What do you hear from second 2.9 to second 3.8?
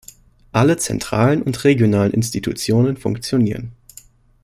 funktionieren.